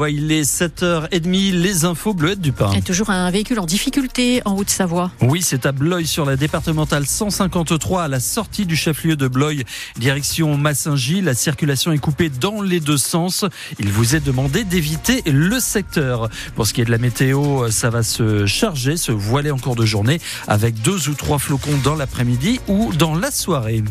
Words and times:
Haute-Savoie. 0.00 0.10
Il 0.10 0.32
est 0.32 0.42
7h30, 0.42 1.52
les 1.52 1.84
infos 1.84 2.14
bleuettes 2.14 2.40
du 2.40 2.52
pain. 2.52 2.72
Et 2.72 2.82
toujours 2.82 3.10
un 3.10 3.30
véhicule 3.30 3.58
en 3.58 3.66
difficulté 3.66 4.40
en 4.44 4.56
Haute-Savoie. 4.56 5.10
Oui, 5.20 5.42
c'est 5.42 5.66
à 5.66 5.72
Blois 5.72 6.04
sur 6.04 6.24
la 6.24 6.36
départementale 6.36 7.06
153 7.06 8.04
à 8.04 8.08
la 8.08 8.20
sortie 8.20 8.66
du 8.66 8.76
chef-lieu 8.76 9.16
de 9.16 9.28
Blois, 9.28 9.64
direction 9.98 10.56
Massingy. 10.56 11.20
La 11.20 11.34
circulation 11.34 11.92
est 11.92 11.98
coupée 11.98 12.30
dans 12.30 12.62
les 12.62 12.80
deux 12.80 12.96
sens. 12.96 13.44
Il 13.78 13.90
vous 13.90 14.16
est 14.16 14.24
demandé 14.24 14.64
d'éviter 14.64 15.22
le 15.26 15.60
secteur. 15.60 16.30
Pour 16.54 16.66
ce 16.66 16.72
qui 16.72 16.80
est 16.80 16.86
de 16.86 16.90
la 16.90 16.98
météo, 16.98 17.70
ça 17.70 17.90
va 17.90 18.02
se 18.02 18.46
charger, 18.46 18.96
se 18.96 19.12
voiler 19.12 19.50
en 19.50 19.58
cours 19.58 19.76
de 19.76 19.84
journée 19.84 20.20
avec 20.48 20.80
deux 20.80 21.08
ou 21.08 21.14
trois 21.14 21.38
flocons 21.38 21.78
dans 21.84 21.94
l'après-midi 21.94 22.60
ou 22.68 22.92
dans 22.94 23.14
la 23.14 23.30
soirée. 23.30 23.82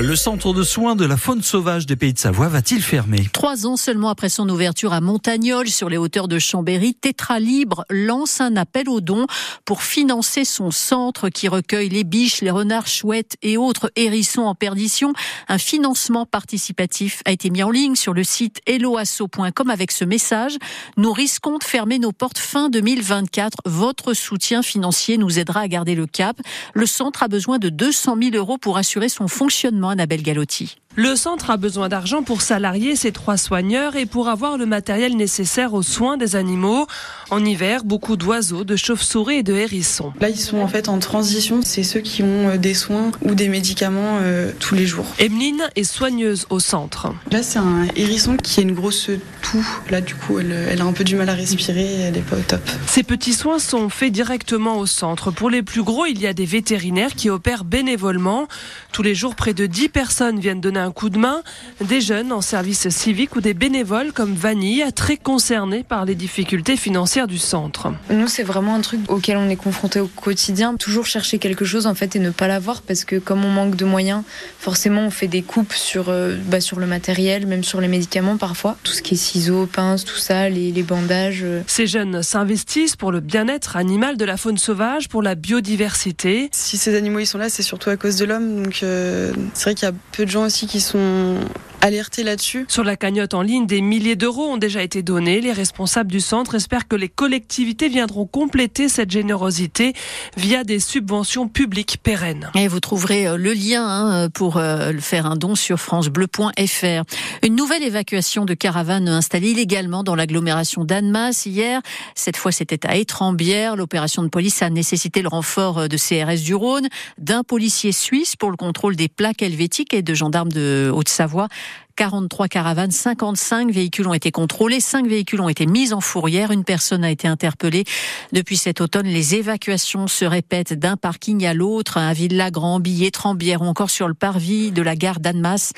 Le 0.00 0.16
centre 0.16 0.54
de 0.54 0.62
soins 0.62 0.96
de 0.96 1.04
la 1.04 1.18
faune 1.18 1.42
sauvage 1.42 1.84
des 1.84 1.96
Pays 1.96 2.14
de 2.14 2.18
Savoie 2.18 2.48
va-t-il 2.48 2.82
fermer 2.82 3.28
Trois 3.32 3.66
ans 3.66 3.76
seulement 3.76 4.08
après 4.08 4.30
son 4.30 4.48
ouverture 4.48 4.94
à 4.94 5.02
Montagnol, 5.02 5.68
sur 5.68 5.90
les 5.90 5.98
hauteurs 5.98 6.28
de 6.28 6.38
Chambéry, 6.38 6.94
Tétra 6.94 7.38
Libre 7.38 7.84
lance 7.90 8.40
un 8.40 8.56
appel 8.56 8.88
aux 8.88 9.02
dons 9.02 9.26
pour 9.66 9.82
financer 9.82 10.46
son 10.46 10.70
centre 10.70 11.28
qui 11.28 11.46
recueille 11.46 11.90
les 11.90 12.04
biches, 12.04 12.40
les 12.40 12.50
renards, 12.50 12.86
chouettes 12.86 13.36
et 13.42 13.58
autres 13.58 13.92
hérissons 13.94 14.42
en 14.42 14.54
perdition. 14.54 15.12
Un 15.48 15.58
financement 15.58 16.24
participatif 16.24 17.20
a 17.26 17.30
été 17.30 17.50
mis 17.50 17.62
en 17.62 17.70
ligne 17.70 17.94
sur 17.94 18.14
le 18.14 18.24
site 18.24 18.60
helloasso.com 18.66 19.68
avec 19.68 19.92
ce 19.92 20.06
message. 20.06 20.56
Nous 20.96 21.12
risquons 21.12 21.58
de 21.58 21.64
fermer 21.64 21.98
nos 21.98 22.12
portes 22.12 22.38
fin 22.38 22.70
2024. 22.70 23.58
Votre 23.66 24.14
soutien 24.14 24.62
financier 24.62 25.18
nous 25.18 25.38
aidera 25.38 25.60
à 25.60 25.68
garder 25.68 25.94
le 25.94 26.06
cap. 26.06 26.36
Le 26.72 26.86
centre 26.86 27.22
a 27.22 27.28
besoin 27.28 27.58
de 27.58 27.68
200 27.68 28.16
000 28.20 28.36
euros 28.36 28.56
pour 28.56 28.78
assurer 28.78 29.10
son 29.10 29.28
fonctionnement 29.28 29.81
Annabelle 29.88 30.22
Galotti. 30.22 30.81
Le 30.94 31.16
centre 31.16 31.48
a 31.48 31.56
besoin 31.56 31.88
d'argent 31.88 32.22
pour 32.22 32.42
salarier 32.42 32.96
ses 32.96 33.12
trois 33.12 33.38
soigneurs 33.38 33.96
et 33.96 34.04
pour 34.04 34.28
avoir 34.28 34.58
le 34.58 34.66
matériel 34.66 35.16
nécessaire 35.16 35.72
aux 35.72 35.82
soins 35.82 36.18
des 36.18 36.36
animaux. 36.36 36.86
En 37.30 37.42
hiver, 37.42 37.84
beaucoup 37.84 38.18
d'oiseaux, 38.18 38.62
de 38.62 38.76
chauves-souris 38.76 39.36
et 39.36 39.42
de 39.42 39.54
hérissons. 39.54 40.12
Là, 40.20 40.28
ils 40.28 40.38
sont 40.38 40.58
en 40.58 40.68
fait 40.68 40.90
en 40.90 40.98
transition. 40.98 41.60
C'est 41.64 41.82
ceux 41.82 42.00
qui 42.00 42.22
ont 42.22 42.50
euh, 42.50 42.56
des 42.58 42.74
soins 42.74 43.10
ou 43.22 43.34
des 43.34 43.48
médicaments 43.48 44.18
euh, 44.20 44.52
tous 44.60 44.74
les 44.74 44.84
jours. 44.84 45.06
Emeline 45.18 45.62
est 45.76 45.84
soigneuse 45.84 46.46
au 46.50 46.60
centre. 46.60 47.10
Là, 47.30 47.42
c'est 47.42 47.58
un 47.58 47.86
hérisson 47.96 48.36
qui 48.36 48.60
a 48.60 48.62
une 48.62 48.74
grosse 48.74 49.08
toux. 49.40 49.66
Là, 49.88 50.02
du 50.02 50.14
coup, 50.14 50.40
elle, 50.40 50.52
elle 50.52 50.82
a 50.82 50.84
un 50.84 50.92
peu 50.92 51.04
du 51.04 51.16
mal 51.16 51.30
à 51.30 51.34
respirer. 51.34 52.02
Elle 52.02 52.14
n'est 52.14 52.20
pas 52.20 52.36
au 52.36 52.42
top. 52.42 52.60
Ces 52.86 53.02
petits 53.02 53.32
soins 53.32 53.58
sont 53.58 53.88
faits 53.88 54.12
directement 54.12 54.76
au 54.76 54.84
centre. 54.84 55.30
Pour 55.30 55.48
les 55.48 55.62
plus 55.62 55.82
gros, 55.82 56.04
il 56.04 56.20
y 56.20 56.26
a 56.26 56.34
des 56.34 56.44
vétérinaires 56.44 57.14
qui 57.14 57.30
opèrent 57.30 57.64
bénévolement. 57.64 58.46
Tous 58.92 59.02
les 59.02 59.14
jours, 59.14 59.36
près 59.36 59.54
de 59.54 59.64
10 59.64 59.88
personnes 59.88 60.38
viennent 60.38 60.60
donner 60.60 60.81
un 60.82 60.90
coup 60.90 61.10
de 61.10 61.18
main, 61.18 61.42
des 61.80 62.00
jeunes 62.00 62.32
en 62.32 62.40
service 62.40 62.88
civique 62.88 63.36
ou 63.36 63.40
des 63.40 63.54
bénévoles 63.54 64.12
comme 64.12 64.34
Vanille, 64.34 64.84
très 64.94 65.16
concernés 65.16 65.82
par 65.82 66.04
les 66.04 66.14
difficultés 66.14 66.76
financières 66.76 67.26
du 67.26 67.38
centre. 67.38 67.92
Nous, 68.10 68.28
c'est 68.28 68.42
vraiment 68.42 68.74
un 68.74 68.80
truc 68.80 69.00
auquel 69.08 69.36
on 69.36 69.48
est 69.48 69.56
confronté 69.56 70.00
au 70.00 70.06
quotidien. 70.08 70.74
Toujours 70.76 71.06
chercher 71.06 71.38
quelque 71.38 71.64
chose 71.64 71.86
en 71.86 71.94
fait 71.94 72.16
et 72.16 72.18
ne 72.18 72.30
pas 72.30 72.48
l'avoir 72.48 72.82
parce 72.82 73.04
que 73.04 73.16
comme 73.16 73.44
on 73.44 73.50
manque 73.50 73.76
de 73.76 73.84
moyens, 73.84 74.22
forcément 74.58 75.02
on 75.02 75.10
fait 75.10 75.28
des 75.28 75.42
coupes 75.42 75.72
sur, 75.72 76.06
euh, 76.08 76.36
bah, 76.46 76.60
sur 76.60 76.78
le 76.78 76.86
matériel, 76.86 77.46
même 77.46 77.64
sur 77.64 77.80
les 77.80 77.88
médicaments 77.88 78.36
parfois. 78.36 78.76
Tout 78.82 78.92
ce 78.92 79.02
qui 79.02 79.14
est 79.14 79.16
ciseaux, 79.16 79.66
pinces, 79.66 80.04
tout 80.04 80.16
ça, 80.16 80.48
les, 80.48 80.72
les 80.72 80.82
bandages. 80.82 81.40
euh. 81.42 81.62
Ces 81.66 81.86
jeunes 81.86 82.22
s'investissent 82.22 82.96
pour 82.96 83.12
le 83.12 83.20
bien-être 83.20 83.76
animal 83.76 84.16
de 84.16 84.24
la 84.24 84.36
faune 84.36 84.58
sauvage, 84.58 85.08
pour 85.08 85.22
la 85.22 85.34
biodiversité. 85.34 86.48
Si 86.52 86.76
ces 86.76 86.96
animaux 86.96 87.18
ils 87.20 87.26
sont 87.26 87.38
là, 87.38 87.48
c'est 87.48 87.62
surtout 87.62 87.90
à 87.90 87.96
cause 87.96 88.16
de 88.16 88.24
l'homme. 88.24 88.62
Donc, 88.64 88.80
euh, 88.82 89.32
c'est 89.54 89.64
vrai 89.64 89.74
qu'il 89.74 89.86
y 89.86 89.90
a 89.90 89.94
peu 90.12 90.24
de 90.24 90.30
gens 90.30 90.44
aussi 90.44 90.66
qui 90.66 90.71
sont 90.80 91.36
alertés 91.82 92.22
là-dessus. 92.22 92.64
Sur 92.68 92.84
la 92.84 92.96
cagnotte 92.96 93.34
en 93.34 93.42
ligne, 93.42 93.66
des 93.66 93.80
milliers 93.80 94.16
d'euros 94.16 94.46
ont 94.46 94.56
déjà 94.56 94.82
été 94.82 95.02
donnés. 95.02 95.40
Les 95.40 95.52
responsables 95.52 96.10
du 96.10 96.20
centre 96.20 96.54
espèrent 96.54 96.86
que 96.86 96.96
les 96.96 97.08
collectivités 97.08 97.88
viendront 97.88 98.24
compléter 98.24 98.88
cette 98.88 99.10
générosité 99.10 99.92
via 100.36 100.62
des 100.64 100.78
subventions 100.78 101.48
publiques 101.48 101.98
pérennes. 102.02 102.50
Et 102.54 102.68
vous 102.68 102.80
trouverez 102.80 103.26
euh, 103.26 103.36
le 103.36 103.52
lien 103.52 103.84
hein, 103.84 104.30
pour 104.30 104.56
euh, 104.56 104.92
faire 105.00 105.26
un 105.26 105.36
don 105.36 105.56
sur 105.56 105.78
francebleu.fr. 105.78 107.02
Une 107.42 107.56
nouvelle 107.56 107.82
évacuation 107.82 108.44
de 108.44 108.54
caravanes 108.54 109.08
installées 109.08 109.50
illégalement 109.50 110.04
dans 110.04 110.14
l'agglomération 110.14 110.84
d'Annemasse 110.84 111.46
hier. 111.46 111.80
Cette 112.14 112.36
fois, 112.36 112.52
c'était 112.52 112.86
à 112.86 112.96
Étrembière. 112.96 113.74
L'opération 113.74 114.22
de 114.22 114.28
police 114.28 114.62
a 114.62 114.70
nécessité 114.70 115.20
le 115.20 115.28
renfort 115.28 115.78
euh, 115.80 115.88
de 115.88 115.96
CRS 115.96 116.44
du 116.44 116.54
Rhône, 116.54 116.88
d'un 117.18 117.42
policier 117.42 117.90
suisse 117.90 118.36
pour 118.36 118.52
le 118.52 118.56
contrôle 118.56 118.94
des 118.94 119.08
plaques 119.08 119.42
helvétiques 119.42 119.94
et 119.94 120.02
de 120.02 120.14
gendarmes 120.14 120.52
de 120.52 120.92
Haute-Savoie. 120.94 121.48
43 121.96 122.48
caravanes, 122.48 122.90
55 122.90 123.70
véhicules 123.70 124.06
ont 124.08 124.14
été 124.14 124.30
contrôlés, 124.30 124.80
5 124.80 125.06
véhicules 125.06 125.40
ont 125.40 125.48
été 125.48 125.66
mis 125.66 125.92
en 125.92 126.00
fourrière, 126.00 126.50
une 126.50 126.64
personne 126.64 127.04
a 127.04 127.10
été 127.10 127.28
interpellée. 127.28 127.84
Depuis 128.32 128.56
cet 128.56 128.80
automne, 128.80 129.06
les 129.06 129.34
évacuations 129.34 130.06
se 130.06 130.24
répètent 130.24 130.72
d'un 130.72 130.96
parking 130.96 131.44
à 131.46 131.54
l'autre, 131.54 131.98
à 131.98 132.12
Villa, 132.12 132.50
Grand-Billet, 132.50 133.10
Trembière 133.10 133.62
ou 133.62 133.66
encore 133.66 133.90
sur 133.90 134.08
le 134.08 134.14
parvis 134.14 134.72
de 134.72 134.82
la 134.82 134.96
gare 134.96 135.20
d'Annemasse. 135.20 135.72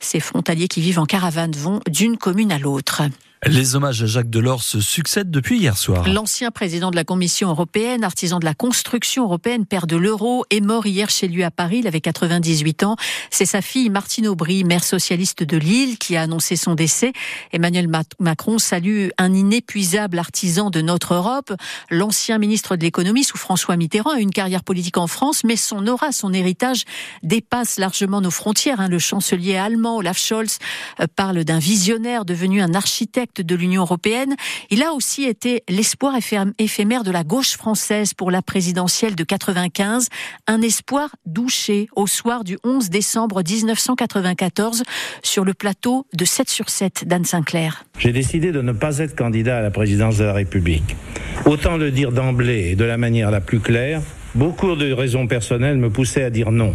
Ces 0.00 0.20
frontaliers 0.20 0.68
qui 0.68 0.80
vivent 0.80 0.98
en 0.98 1.06
caravane 1.06 1.52
vont 1.52 1.80
d'une 1.88 2.16
commune 2.16 2.52
à 2.52 2.58
l'autre. 2.58 3.02
Les 3.46 3.74
hommages 3.74 4.02
à 4.02 4.06
Jacques 4.06 4.28
Delors 4.28 4.62
se 4.62 4.82
succèdent 4.82 5.30
depuis 5.30 5.58
hier 5.58 5.78
soir. 5.78 6.06
L'ancien 6.06 6.50
président 6.50 6.90
de 6.90 6.96
la 6.96 7.04
Commission 7.04 7.48
européenne, 7.48 8.04
artisan 8.04 8.38
de 8.38 8.44
la 8.44 8.52
construction 8.52 9.24
européenne, 9.24 9.64
père 9.64 9.86
de 9.86 9.96
l'euro, 9.96 10.44
est 10.50 10.60
mort 10.60 10.84
hier 10.84 11.08
chez 11.08 11.26
lui 11.26 11.42
à 11.42 11.50
Paris. 11.50 11.78
Il 11.78 11.86
avait 11.86 12.02
98 12.02 12.82
ans. 12.82 12.96
C'est 13.30 13.46
sa 13.46 13.62
fille 13.62 13.88
Martine 13.88 14.28
Aubry, 14.28 14.62
maire 14.64 14.84
socialiste 14.84 15.42
de 15.42 15.56
Lille, 15.56 15.96
qui 15.96 16.16
a 16.16 16.22
annoncé 16.22 16.54
son 16.54 16.74
décès. 16.74 17.14
Emmanuel 17.50 17.88
Macron 18.18 18.58
salue 18.58 19.08
un 19.16 19.32
inépuisable 19.32 20.18
artisan 20.18 20.68
de 20.68 20.82
notre 20.82 21.14
Europe. 21.14 21.50
L'ancien 21.88 22.36
ministre 22.36 22.76
de 22.76 22.82
l'économie 22.82 23.24
sous 23.24 23.38
François 23.38 23.78
Mitterrand 23.78 24.10
a 24.10 24.20
une 24.20 24.32
carrière 24.32 24.64
politique 24.64 24.98
en 24.98 25.06
France, 25.06 25.44
mais 25.44 25.56
son 25.56 25.86
aura, 25.86 26.12
son 26.12 26.34
héritage 26.34 26.84
dépasse 27.22 27.78
largement 27.78 28.20
nos 28.20 28.30
frontières. 28.30 28.86
Le 28.86 28.98
chancelier 28.98 29.56
allemand 29.56 29.96
Olaf 29.96 30.18
Scholz 30.18 30.58
euh, 31.00 31.06
parle 31.16 31.44
d'un 31.44 31.58
visionnaire 31.58 32.26
devenu 32.26 32.60
un 32.60 32.74
architecte 32.74 33.29
de 33.38 33.54
l'Union 33.54 33.82
européenne. 33.82 34.34
Il 34.70 34.82
a 34.82 34.92
aussi 34.92 35.24
été 35.24 35.62
l'espoir 35.68 36.14
éphémère 36.58 37.04
de 37.04 37.10
la 37.10 37.24
gauche 37.24 37.56
française 37.56 38.14
pour 38.14 38.30
la 38.30 38.42
présidentielle 38.42 39.14
de 39.14 39.24
95, 39.24 40.08
un 40.46 40.62
espoir 40.62 41.10
douché 41.26 41.88
au 41.94 42.06
soir 42.06 42.44
du 42.44 42.58
11 42.64 42.90
décembre 42.90 43.42
1994 43.48 44.82
sur 45.22 45.44
le 45.44 45.54
plateau 45.54 46.06
de 46.12 46.24
7 46.24 46.48
sur 46.48 46.70
7 46.70 47.06
d'Anne 47.06 47.24
Sinclair. 47.24 47.84
J'ai 47.98 48.12
décidé 48.12 48.52
de 48.52 48.62
ne 48.62 48.72
pas 48.72 48.98
être 48.98 49.14
candidat 49.14 49.58
à 49.58 49.60
la 49.62 49.70
présidence 49.70 50.18
de 50.18 50.24
la 50.24 50.32
République. 50.32 50.96
Autant 51.46 51.76
le 51.76 51.90
dire 51.90 52.12
d'emblée 52.12 52.70
et 52.70 52.76
de 52.76 52.84
la 52.84 52.96
manière 52.96 53.30
la 53.30 53.40
plus 53.40 53.60
claire, 53.60 54.02
beaucoup 54.34 54.74
de 54.76 54.92
raisons 54.92 55.26
personnelles 55.26 55.78
me 55.78 55.90
poussaient 55.90 56.24
à 56.24 56.30
dire 56.30 56.50
non. 56.50 56.74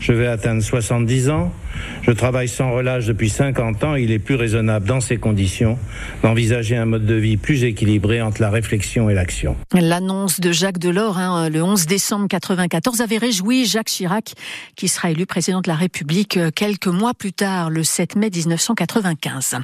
Je 0.00 0.12
vais 0.12 0.26
atteindre 0.26 0.62
70 0.62 1.30
ans. 1.30 1.52
Je 2.02 2.10
travaille 2.10 2.48
sans 2.48 2.72
relâche 2.72 3.06
depuis 3.06 3.28
50 3.28 3.84
ans. 3.84 3.94
Il 3.94 4.10
est 4.10 4.18
plus 4.18 4.34
raisonnable, 4.34 4.86
dans 4.86 5.00
ces 5.00 5.16
conditions, 5.16 5.78
d'envisager 6.22 6.76
un 6.76 6.84
mode 6.84 7.06
de 7.06 7.14
vie 7.14 7.36
plus 7.36 7.64
équilibré 7.64 8.22
entre 8.22 8.40
la 8.40 8.50
réflexion 8.50 9.10
et 9.10 9.14
l'action. 9.14 9.56
L'annonce 9.72 10.40
de 10.40 10.52
Jacques 10.52 10.78
Delors, 10.78 11.18
hein, 11.18 11.48
le 11.48 11.62
11 11.62 11.86
décembre 11.86 12.28
94, 12.28 13.00
avait 13.00 13.18
réjoui 13.18 13.66
Jacques 13.66 13.88
Chirac, 13.88 14.34
qui 14.76 14.88
sera 14.88 15.10
élu 15.10 15.26
président 15.26 15.60
de 15.60 15.68
la 15.68 15.74
République 15.74 16.38
quelques 16.54 16.86
mois 16.86 17.14
plus 17.14 17.32
tard, 17.32 17.70
le 17.70 17.82
7 17.82 18.16
mai 18.16 18.30
1995. 18.34 19.56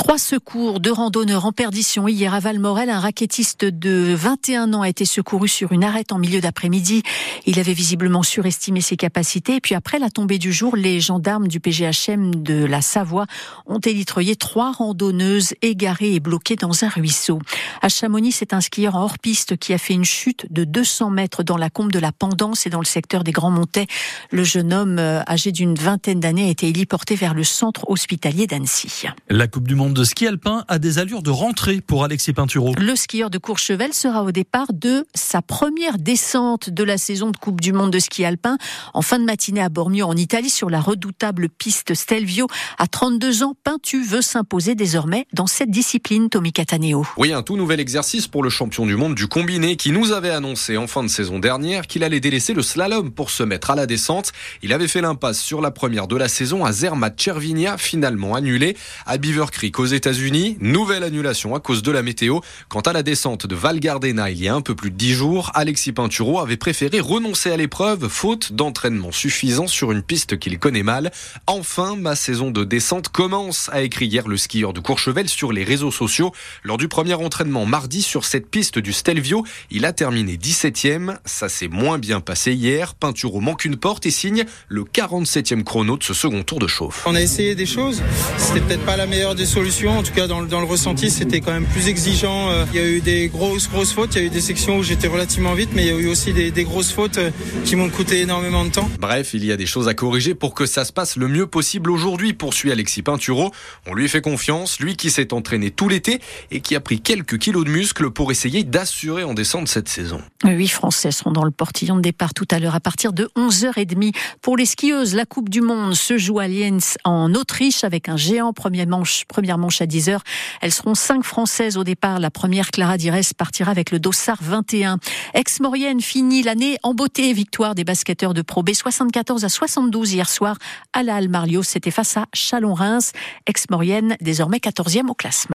Trois 0.00 0.16
secours 0.16 0.80
de 0.80 0.90
randonneurs 0.90 1.44
en 1.44 1.52
perdition 1.52 2.08
hier 2.08 2.32
à 2.32 2.40
Valmorel. 2.40 2.88
Un 2.88 3.00
raquettiste 3.00 3.66
de 3.66 4.14
21 4.14 4.72
ans 4.72 4.80
a 4.80 4.88
été 4.88 5.04
secouru 5.04 5.46
sur 5.46 5.72
une 5.72 5.84
arête 5.84 6.10
en 6.10 6.18
milieu 6.18 6.40
d'après-midi. 6.40 7.02
Il 7.44 7.60
avait 7.60 7.74
visiblement 7.74 8.22
surestimé 8.22 8.80
ses 8.80 8.96
capacités. 8.96 9.56
Et 9.56 9.60
puis 9.60 9.74
après 9.74 9.98
la 9.98 10.08
tombée 10.08 10.38
du 10.38 10.54
jour, 10.54 10.74
les 10.74 11.00
gendarmes 11.00 11.48
du 11.48 11.60
PGHM 11.60 12.42
de 12.42 12.64
la 12.64 12.80
Savoie 12.80 13.26
ont 13.66 13.78
élitreillé 13.78 14.36
trois 14.36 14.72
randonneuses 14.72 15.52
égarées 15.60 16.14
et 16.14 16.20
bloquées 16.20 16.56
dans 16.56 16.82
un 16.82 16.88
ruisseau. 16.88 17.38
À 17.82 17.90
Chamonix, 17.90 18.32
c'est 18.32 18.54
un 18.54 18.62
skieur 18.62 18.94
hors-piste 18.94 19.58
qui 19.58 19.74
a 19.74 19.78
fait 19.78 19.94
une 19.94 20.06
chute 20.06 20.50
de 20.50 20.64
200 20.64 21.10
mètres 21.10 21.42
dans 21.42 21.58
la 21.58 21.68
combe 21.68 21.92
de 21.92 21.98
la 21.98 22.10
Pendance 22.10 22.66
et 22.66 22.70
dans 22.70 22.80
le 22.80 22.86
secteur 22.86 23.22
des 23.22 23.32
Grands 23.32 23.50
Montets. 23.50 23.86
Le 24.30 24.44
jeune 24.44 24.72
homme 24.72 24.98
âgé 24.98 25.52
d'une 25.52 25.74
vingtaine 25.74 26.20
d'années 26.20 26.48
a 26.48 26.50
été 26.50 26.68
héliporté 26.68 27.16
vers 27.16 27.34
le 27.34 27.44
centre 27.44 27.84
hospitalier 27.90 28.46
d'Annecy. 28.46 29.04
La 29.28 29.46
Coupe 29.46 29.68
du 29.68 29.74
Monde 29.74 29.89
Monde 29.90 29.96
de 29.96 30.04
ski 30.04 30.28
alpin 30.28 30.64
a 30.68 30.78
des 30.78 30.98
allures 30.98 31.20
de 31.20 31.30
rentrée 31.30 31.80
pour 31.80 32.04
Alexis 32.04 32.32
Pinturo. 32.32 32.74
Le 32.78 32.94
skieur 32.94 33.28
de 33.28 33.38
Courchevel 33.38 33.92
sera 33.92 34.22
au 34.22 34.30
départ 34.30 34.72
de 34.72 35.04
sa 35.16 35.42
première 35.42 35.98
descente 35.98 36.70
de 36.70 36.84
la 36.84 36.96
saison 36.96 37.32
de 37.32 37.36
Coupe 37.36 37.60
du 37.60 37.72
Monde 37.72 37.90
de 37.90 37.98
ski 37.98 38.24
alpin 38.24 38.56
en 38.94 39.02
fin 39.02 39.18
de 39.18 39.24
matinée 39.24 39.60
à 39.60 39.68
Bormio 39.68 40.06
en 40.06 40.14
Italie 40.16 40.48
sur 40.48 40.70
la 40.70 40.80
redoutable 40.80 41.48
piste 41.48 41.94
Stelvio. 41.94 42.46
À 42.78 42.86
32 42.86 43.42
ans, 43.42 43.56
Pintu 43.64 44.04
veut 44.04 44.22
s'imposer 44.22 44.76
désormais 44.76 45.26
dans 45.32 45.48
cette 45.48 45.72
discipline, 45.72 46.28
Tommy 46.28 46.52
Cataneo. 46.52 47.04
Oui, 47.16 47.32
un 47.32 47.42
tout 47.42 47.56
nouvel 47.56 47.80
exercice 47.80 48.28
pour 48.28 48.44
le 48.44 48.48
champion 48.48 48.86
du 48.86 48.94
monde 48.94 49.16
du 49.16 49.26
combiné 49.26 49.74
qui 49.74 49.90
nous 49.90 50.12
avait 50.12 50.30
annoncé 50.30 50.76
en 50.76 50.86
fin 50.86 51.02
de 51.02 51.08
saison 51.08 51.40
dernière 51.40 51.88
qu'il 51.88 52.04
allait 52.04 52.20
délaisser 52.20 52.54
le 52.54 52.62
slalom 52.62 53.10
pour 53.10 53.30
se 53.30 53.42
mettre 53.42 53.72
à 53.72 53.74
la 53.74 53.86
descente. 53.86 54.30
Il 54.62 54.72
avait 54.72 54.86
fait 54.86 55.00
l'impasse 55.00 55.40
sur 55.40 55.60
la 55.60 55.72
première 55.72 56.06
de 56.06 56.14
la 56.14 56.28
saison 56.28 56.64
à 56.64 56.70
Zermatt 56.70 57.20
Cervinia, 57.20 57.76
finalement 57.76 58.36
annulé. 58.36 58.76
À 59.04 59.18
Beaver 59.18 59.46
Creek 59.50 59.79
aux 59.80 59.86
États-Unis, 59.86 60.58
nouvelle 60.60 61.02
annulation 61.02 61.54
à 61.54 61.60
cause 61.60 61.82
de 61.82 61.90
la 61.90 62.02
météo. 62.02 62.40
Quant 62.68 62.80
à 62.80 62.92
la 62.92 63.02
descente 63.02 63.46
de 63.46 63.54
Val 63.54 63.80
Gardena 63.80 64.30
il 64.30 64.40
y 64.42 64.46
a 64.46 64.54
un 64.54 64.60
peu 64.60 64.74
plus 64.74 64.90
de 64.90 64.96
10 64.96 65.12
jours, 65.14 65.50
Alexis 65.54 65.92
Pinturo 65.92 66.38
avait 66.38 66.58
préféré 66.58 67.00
renoncer 67.00 67.50
à 67.50 67.56
l'épreuve 67.56 68.08
faute 68.08 68.52
d'entraînement 68.52 69.10
suffisant 69.10 69.66
sur 69.66 69.90
une 69.90 70.02
piste 70.02 70.38
qu'il 70.38 70.58
connaît 70.58 70.82
mal. 70.82 71.10
Enfin, 71.46 71.96
ma 71.96 72.14
saison 72.14 72.50
de 72.50 72.62
descente 72.62 73.08
commence, 73.08 73.70
a 73.72 73.80
écrit 73.80 74.06
hier 74.06 74.28
le 74.28 74.36
skieur 74.36 74.74
de 74.74 74.80
Courchevel 74.80 75.30
sur 75.30 75.50
les 75.50 75.64
réseaux 75.64 75.90
sociaux. 75.90 76.32
Lors 76.62 76.76
du 76.76 76.88
premier 76.88 77.14
entraînement 77.14 77.64
mardi 77.64 78.02
sur 78.02 78.26
cette 78.26 78.50
piste 78.50 78.78
du 78.78 78.92
Stelvio, 78.92 79.46
il 79.70 79.86
a 79.86 79.94
terminé 79.94 80.36
17e. 80.36 81.16
Ça 81.24 81.48
s'est 81.48 81.68
moins 81.68 81.98
bien 81.98 82.20
passé 82.20 82.52
hier. 82.52 82.94
Pinturo 82.94 83.40
manque 83.40 83.64
une 83.64 83.76
porte 83.76 84.04
et 84.04 84.10
signe 84.10 84.44
le 84.68 84.84
47e 84.84 85.64
chrono 85.64 85.96
de 85.96 86.04
ce 86.04 86.12
second 86.12 86.42
tour 86.42 86.58
de 86.58 86.66
chauffe. 86.66 87.02
On 87.06 87.14
a 87.14 87.22
essayé 87.22 87.54
des 87.54 87.66
choses. 87.66 88.02
C'était 88.36 88.60
peut-être 88.60 88.84
pas 88.84 88.98
la 88.98 89.06
meilleure 89.06 89.34
des 89.34 89.46
solutions. 89.46 89.69
En 89.70 90.02
tout 90.02 90.12
cas, 90.12 90.26
dans 90.26 90.40
le, 90.40 90.48
dans 90.48 90.58
le 90.58 90.66
ressenti, 90.66 91.10
c'était 91.10 91.40
quand 91.40 91.52
même 91.52 91.64
plus 91.64 91.86
exigeant. 91.86 92.50
Euh, 92.50 92.64
il 92.72 92.80
y 92.80 92.82
a 92.82 92.88
eu 92.88 93.00
des 93.00 93.28
grosses, 93.28 93.70
grosses 93.70 93.92
fautes. 93.92 94.16
Il 94.16 94.20
y 94.20 94.24
a 94.24 94.26
eu 94.26 94.30
des 94.30 94.40
sections 94.40 94.78
où 94.78 94.82
j'étais 94.82 95.06
relativement 95.06 95.54
vite, 95.54 95.70
mais 95.74 95.84
il 95.84 95.86
y 95.86 95.96
a 95.96 95.96
eu 95.96 96.08
aussi 96.08 96.32
des, 96.32 96.50
des 96.50 96.64
grosses 96.64 96.90
fautes 96.90 97.18
euh, 97.18 97.30
qui 97.64 97.76
m'ont 97.76 97.88
coûté 97.88 98.20
énormément 98.20 98.64
de 98.64 98.70
temps. 98.70 98.90
Bref, 98.98 99.32
il 99.32 99.44
y 99.44 99.52
a 99.52 99.56
des 99.56 99.66
choses 99.66 99.86
à 99.86 99.94
corriger 99.94 100.34
pour 100.34 100.54
que 100.54 100.66
ça 100.66 100.84
se 100.84 100.92
passe 100.92 101.16
le 101.16 101.28
mieux 101.28 101.46
possible 101.46 101.92
aujourd'hui, 101.92 102.32
poursuit 102.32 102.72
Alexis 102.72 103.02
Pinturo. 103.02 103.52
On 103.86 103.94
lui 103.94 104.08
fait 104.08 104.20
confiance, 104.20 104.80
lui 104.80 104.96
qui 104.96 105.08
s'est 105.08 105.32
entraîné 105.32 105.70
tout 105.70 105.88
l'été 105.88 106.18
et 106.50 106.60
qui 106.60 106.74
a 106.74 106.80
pris 106.80 107.00
quelques 107.00 107.38
kilos 107.38 107.64
de 107.64 107.70
muscles 107.70 108.10
pour 108.10 108.32
essayer 108.32 108.64
d'assurer 108.64 109.22
en 109.22 109.34
descente 109.34 109.68
cette 109.68 109.88
saison. 109.88 110.20
Huit 110.44 110.68
Français 110.68 111.12
seront 111.12 111.30
dans 111.30 111.44
le 111.44 111.52
portillon 111.52 111.94
de 111.94 112.02
départ 112.02 112.34
tout 112.34 112.48
à 112.50 112.58
l'heure 112.58 112.74
à 112.74 112.80
partir 112.80 113.12
de 113.12 113.30
11h30. 113.36 114.16
Pour 114.42 114.56
les 114.56 114.66
skieuses, 114.66 115.14
la 115.14 115.26
Coupe 115.26 115.48
du 115.48 115.60
Monde 115.60 115.94
se 115.94 116.18
joue 116.18 116.40
à 116.40 116.48
Lienz 116.48 116.96
en 117.04 117.34
Autriche 117.34 117.84
avec 117.84 118.08
un 118.08 118.16
géant 118.16 118.52
première 118.52 118.88
manche, 118.88 119.24
première 119.28 119.58
manche 119.58 119.59
à 119.80 119.86
10h. 119.86 120.18
Elles 120.60 120.72
seront 120.72 120.94
cinq 120.94 121.24
Françaises 121.24 121.76
au 121.76 121.84
départ. 121.84 122.18
La 122.18 122.30
première, 122.30 122.70
Clara 122.70 122.96
Dires, 122.96 123.14
partira 123.36 123.70
avec 123.70 123.90
le 123.90 123.98
Dossard 123.98 124.38
21. 124.40 124.98
Ex-Maurienne 125.34 126.00
finit 126.00 126.42
l'année 126.42 126.78
en 126.82 126.94
beauté. 126.94 127.32
Victoire 127.32 127.74
des 127.74 127.84
basketteurs 127.84 128.34
de 128.34 128.42
Pro 128.42 128.62
B 128.62 128.72
74 128.72 129.44
à 129.44 129.48
72 129.48 130.12
hier 130.12 130.28
soir 130.28 130.56
à 130.92 131.02
la 131.02 131.16
Halle 131.16 131.28
Marlios. 131.28 131.62
C'était 131.62 131.90
face 131.90 132.16
à 132.16 132.26
Chalon-Reims. 132.34 133.12
Ex-Maurienne, 133.46 134.16
désormais 134.20 134.58
14e 134.58 135.08
au 135.08 135.14
classement. 135.14 135.48